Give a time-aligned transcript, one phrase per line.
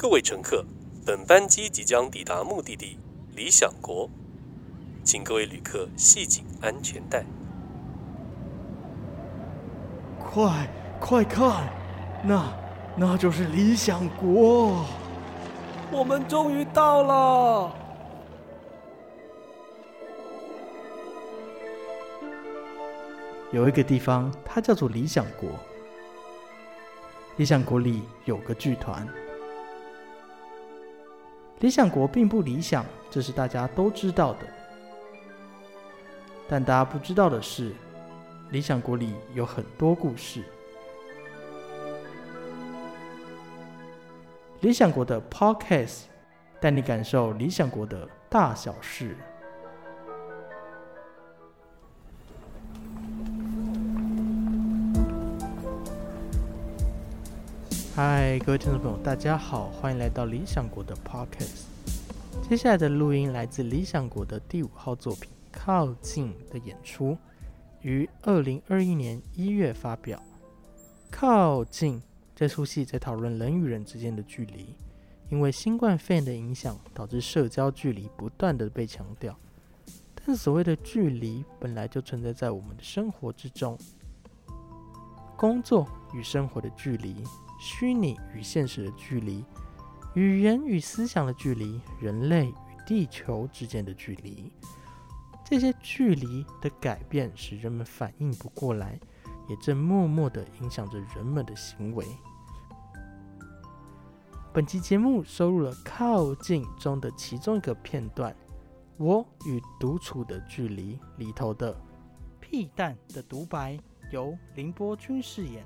[0.00, 0.64] 各位乘客，
[1.04, 2.98] 本班机即将抵达目的地
[3.36, 4.08] 理想国，
[5.04, 7.22] 请各位旅客系紧安全带。
[10.18, 10.66] 快
[10.98, 11.68] 快看，
[12.24, 12.50] 那
[12.96, 14.86] 那就是理想国，
[15.92, 17.76] 我们终于到了。
[23.52, 25.50] 有一个地方，它叫做理想国。
[27.36, 29.06] 理想国里有个剧团。
[31.60, 34.40] 理想国并不理想，这是大家都知道的。
[36.48, 37.72] 但大家不知道的是，
[38.50, 40.42] 理想国里有很多故事。
[44.60, 46.04] 理想国的 Podcast
[46.60, 49.16] 带你感受理想国的大小事。
[58.02, 61.64] 嗨，各位听众朋友，大家好，欢迎来到理想国的 Podcast。
[62.48, 67.14] 接下来的录音来自理想国的第五号作品《靠近》的演出，
[67.82, 70.18] 于二零二一年一月发表。
[71.10, 72.00] 《靠近》
[72.34, 74.74] 这出戏在讨论人与人之间的距离，
[75.28, 79.36] 因为新冠肺炎的影响，导致社交距离不断的被强调。
[80.24, 83.76] 但所谓的距离，本来就存在在我们的生活之中，
[85.36, 87.22] 工作与生活的距离。
[87.62, 89.44] 虚拟与现实的距离，
[90.14, 92.54] 语言与思想的距离，人类与
[92.86, 94.50] 地球之间的距离，
[95.44, 98.98] 这些距离的改变使人们反应不过来，
[99.46, 102.06] 也正默默地影响着人们的行为。
[104.54, 108.34] 本期节目收录了《靠近》中的其中一个片段
[108.96, 111.78] “我与独处的距离”里头的
[112.40, 113.78] 屁蛋的独白，
[114.10, 115.62] 由林波君饰演。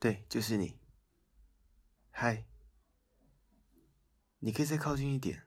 [0.00, 0.78] 对，就是你。
[2.10, 2.46] 嗨，
[4.38, 5.46] 你可以再靠近一点。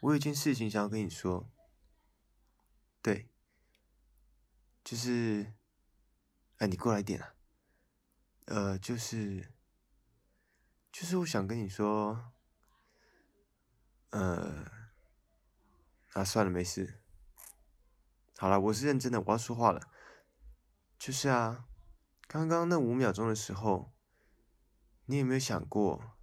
[0.00, 1.50] 我有件事情想要跟你说。
[3.00, 3.30] 对，
[4.82, 5.54] 就是，
[6.58, 7.34] 哎，你过来一点啊。
[8.46, 9.52] 呃，就是，
[10.92, 12.32] 就是我想跟你说，
[14.10, 14.70] 呃，
[16.12, 17.00] 啊，算了，没事。
[18.36, 19.90] 好了，我是认真的，我要说话了。
[20.98, 21.66] 就是啊，
[22.34, 23.92] 刚刚那五秒钟的时候，
[25.06, 26.16] 你有没有想过？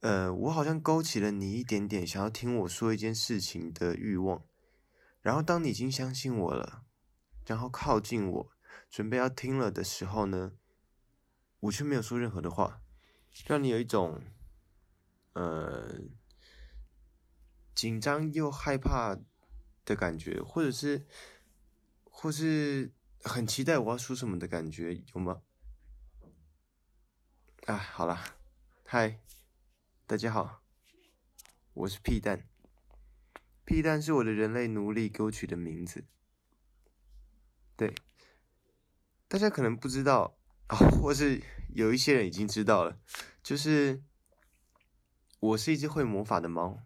[0.00, 4.44] 呃，我好像勾起了你一点点想要听我说一件事情的欲望。
[5.20, 6.82] 然后当你已经相信我了，
[7.46, 8.50] 然后靠近我，
[8.90, 10.54] 准备要听了的时候呢，
[11.60, 12.82] 我却没有说任何的话，
[13.46, 14.20] 让你有一种
[15.34, 16.00] 呃
[17.76, 19.16] 紧张又害怕
[19.84, 21.06] 的感觉，或者是，
[22.02, 22.92] 或是。
[23.22, 25.42] 很期待我要说什么的感觉有吗？
[27.66, 28.18] 啊，好了，
[28.84, 29.20] 嗨，
[30.06, 30.62] 大家好，
[31.74, 32.48] 我是屁蛋。
[33.66, 36.04] 屁蛋是我的人类奴隶给我取的名字。
[37.76, 37.94] 对，
[39.28, 40.38] 大家可能不知道
[40.68, 41.42] 啊，或是
[41.74, 42.98] 有一些人已经知道了，
[43.42, 44.02] 就是
[45.40, 46.82] 我是一只会魔法的猫。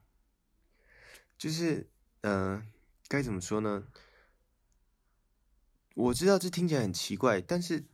[1.38, 1.88] 就是，
[2.22, 2.66] 嗯，
[3.06, 3.86] 该怎么说呢？
[5.94, 7.86] 我知道这听起来很奇怪，但是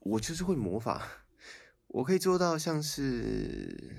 [0.00, 1.26] 我就是会魔法，
[1.88, 3.96] 我可以做到像是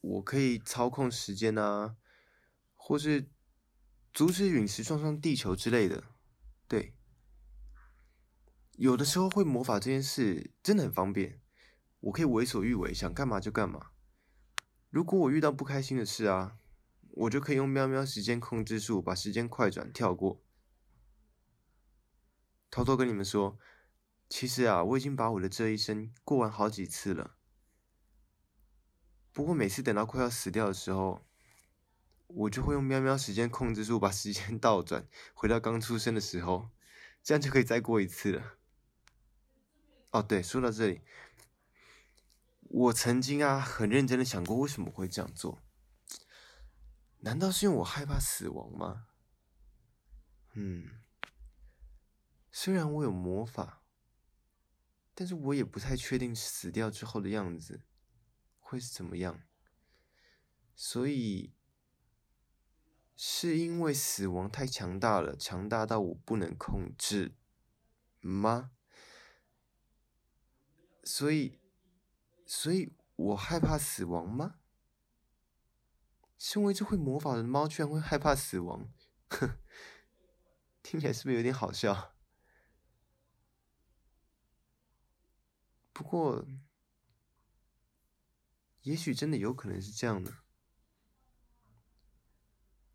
[0.00, 1.96] 我可以操控时间啊，
[2.76, 3.28] 或是
[4.12, 6.04] 阻止陨石撞上地球之类的。
[6.68, 6.94] 对，
[8.76, 11.40] 有的时候会魔法这件事真的很方便，
[11.98, 13.88] 我可以为所欲为，想干嘛就干嘛。
[14.90, 16.58] 如果我遇到不开心的事啊，
[17.10, 20.40] 我就可以用喵喵时间控制术把时间快转跳过。
[22.78, 23.58] 偷偷跟你们说，
[24.28, 27.34] 其实啊，我已经把我的这一生过完好几次了。
[29.32, 31.26] 不过每次等到快要死掉的时候，
[32.28, 36.70] 我就会用喵喵时间控制住，把时间倒转，回到刚出生的时候，
[37.20, 38.54] 这样就可以再过一次了。
[40.10, 41.00] 哦，对，说到这里，
[42.60, 45.60] 我曾经啊，很认真的想过，为什么会这样做？
[47.22, 49.06] 难道是因为我害怕死亡吗？
[50.52, 50.90] 嗯。
[52.50, 53.82] 虽然我有魔法，
[55.14, 57.82] 但是我也不太确定死掉之后的样子
[58.58, 59.42] 会是怎么样。
[60.74, 61.54] 所以，
[63.16, 67.34] 是因为死亡太强大了，强大到我不能控制
[68.20, 68.70] 吗？
[71.02, 71.58] 所以，
[72.46, 74.60] 所以我害怕死亡吗？
[76.36, 78.88] 身为一只会魔法的猫，居然会害怕死亡，
[79.30, 79.58] 哼，
[80.84, 82.14] 听起来是不是有点好笑？
[85.98, 86.46] 不过，
[88.82, 90.44] 也许真的有可能是这样的。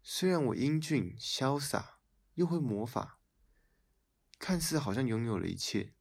[0.02, 2.00] 虽然我英俊潇洒，
[2.36, 3.20] 又会魔法，
[4.40, 5.96] 看似好像拥有了一切，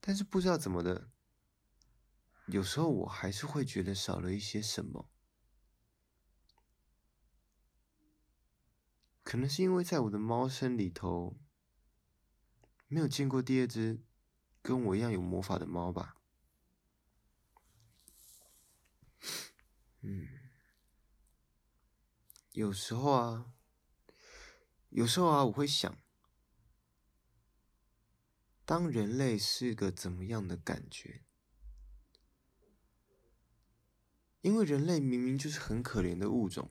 [0.00, 1.12] 但是不知道怎么的，
[2.46, 5.12] 有时候我还是会觉得少了一些什么。
[9.22, 11.38] 可能是因为在我的猫生里头，
[12.88, 14.04] 没有见过第二只
[14.68, 16.18] 跟我一样有魔法的猫吧。
[20.02, 20.28] 嗯。
[22.52, 23.54] 有时候啊，
[24.90, 25.96] 有时候啊，我会想，
[28.66, 31.24] 当人类是个怎么样的感觉？
[34.42, 36.70] 因为人类明明就是很可怜的物种，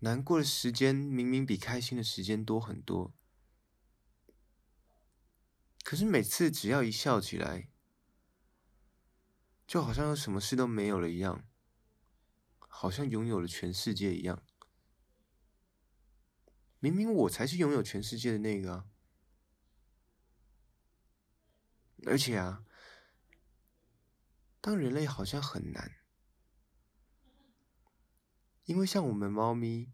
[0.00, 3.14] 难过的时间明明比开心的时间多很多，
[5.88, 7.70] 可是每次只要一笑起来，
[9.66, 11.48] 就好像什么事都没有了一样。
[12.58, 14.44] 好像拥有了全世界一样，
[16.78, 18.86] 明明我才是拥有全世界的那个！
[22.04, 22.66] 而且啊，
[24.60, 25.96] 当人类好像很难，
[28.66, 29.90] 因为像我们猫咪，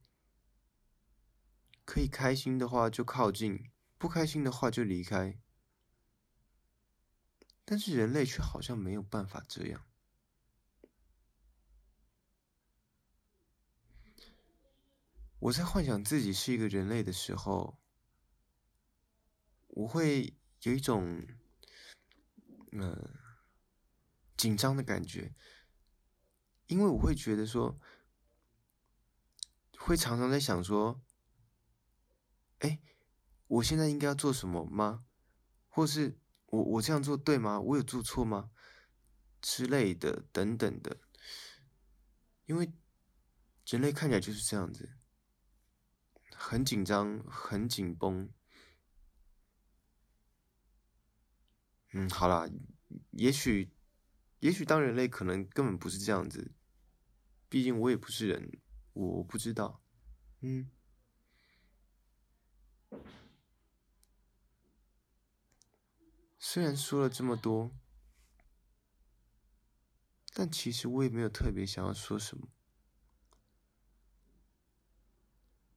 [1.84, 5.40] 可以开心的话就靠近，不开心的话就离开，
[7.64, 9.86] 但是人类却好像没有办法这样。
[15.38, 17.78] 我在幻想自己是一个人类的时候，
[19.68, 21.26] 我会有一种，
[22.72, 23.10] 呃，
[24.36, 25.34] 紧张的感觉，
[26.66, 27.78] 因为我会觉得说，
[29.76, 31.02] 会常常在想说，
[32.60, 32.80] 哎，
[33.46, 35.04] 我现在应该要做什么吗？
[35.68, 36.18] 或是
[36.54, 37.60] 我我这样做对吗？
[37.60, 38.50] 我有做错吗？
[39.40, 40.96] 之类的等等的，
[42.46, 42.72] 因为
[43.66, 44.96] 人类看起来就是这样子。
[46.36, 48.30] 很紧张，很紧绷。
[51.92, 52.48] 嗯，好啦，
[53.10, 53.70] 也许，
[54.40, 56.52] 也许当人类可能根本不是这样子，
[57.48, 58.50] 毕竟我也不是人，
[58.92, 59.82] 我不知道。
[60.40, 60.70] 嗯，
[66.54, 67.72] 虽然说了这么多，
[70.32, 72.46] 但其实我也没有特别想要说什么。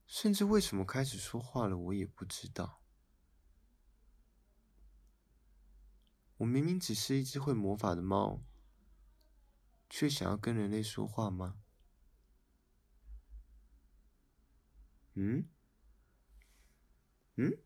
[0.05, 2.83] 甚至为什么开始说话了，我也不知道。
[6.35, 8.43] 我明明只是一只会魔法的猫，
[9.89, 11.59] 却想要跟人类说话吗？
[15.15, 15.49] 嗯？
[17.37, 17.63] 嗯？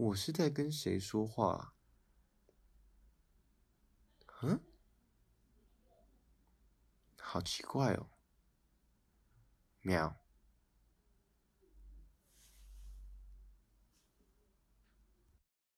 [0.00, 1.74] 我是在跟谁说话？
[4.40, 4.58] 嗯？
[7.18, 8.08] 好奇怪哦。
[9.82, 10.19] 喵。